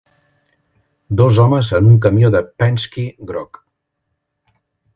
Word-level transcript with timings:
Dos 1.19 1.41
homes 1.43 1.69
en 1.79 1.91
un 1.91 2.01
camió 2.07 2.31
de 2.37 2.43
Penske 2.63 3.07
groc 3.33 3.61